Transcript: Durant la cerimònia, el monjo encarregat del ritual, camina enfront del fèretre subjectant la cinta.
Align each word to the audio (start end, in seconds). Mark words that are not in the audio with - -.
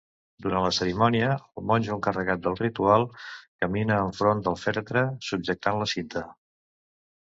Durant 0.43 0.63
la 0.67 0.71
cerimònia, 0.77 1.27
el 1.61 1.67
monjo 1.73 1.93
encarregat 1.97 2.43
del 2.47 2.57
ritual, 2.63 3.07
camina 3.37 4.01
enfront 4.09 4.45
del 4.51 4.61
fèretre 4.67 5.09
subjectant 5.33 5.83
la 5.85 5.95
cinta. 5.97 6.31